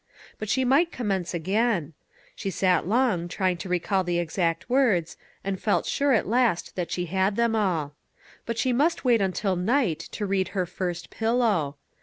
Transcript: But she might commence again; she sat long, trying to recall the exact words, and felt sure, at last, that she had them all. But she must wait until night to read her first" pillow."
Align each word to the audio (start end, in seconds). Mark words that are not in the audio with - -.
But 0.39 0.49
she 0.49 0.65
might 0.65 0.91
commence 0.91 1.31
again; 1.31 1.93
she 2.35 2.49
sat 2.49 2.87
long, 2.87 3.27
trying 3.27 3.57
to 3.57 3.69
recall 3.69 4.03
the 4.03 4.17
exact 4.17 4.67
words, 4.67 5.15
and 5.43 5.61
felt 5.61 5.85
sure, 5.85 6.11
at 6.11 6.27
last, 6.27 6.75
that 6.75 6.89
she 6.89 7.05
had 7.05 7.35
them 7.35 7.55
all. 7.55 7.93
But 8.47 8.57
she 8.57 8.73
must 8.73 9.05
wait 9.05 9.21
until 9.21 9.55
night 9.55 9.99
to 10.13 10.25
read 10.25 10.47
her 10.57 10.65
first" 10.65 11.11
pillow." 11.11 11.75